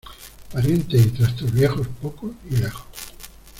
[0.51, 2.85] Parientes y trastos viejos, pocos y lejos.